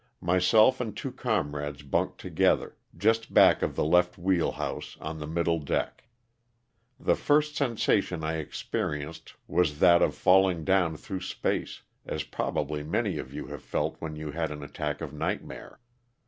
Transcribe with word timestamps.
''Myself 0.19 0.81
and 0.81 0.97
two 0.97 1.11
comrades 1.11 1.83
bunked 1.83 2.19
together, 2.19 2.75
just 2.97 3.35
back 3.35 3.61
of 3.61 3.75
the 3.75 3.83
left 3.85 4.17
wheel 4.17 4.53
house, 4.53 4.97
on 4.99 5.19
the 5.19 5.27
middle 5.27 5.59
deck. 5.59 6.05
The 6.99 7.13
first 7.15 7.55
sensation 7.55 8.23
I 8.23 8.37
experienced 8.37 9.35
was 9.47 9.77
that 9.77 10.01
of 10.01 10.15
falling 10.15 10.63
down 10.63 10.97
through 10.97 11.21
space, 11.21 11.83
as 12.03 12.23
probably 12.23 12.81
many 12.81 13.19
of 13.19 13.31
you 13.31 13.45
have 13.49 13.61
felt 13.61 13.97
when 13.99 14.15
you 14.15 14.31
had 14.31 14.49
an 14.49 14.63
attack 14.63 15.01
of 15.01 15.13
nightmare. 15.13 15.79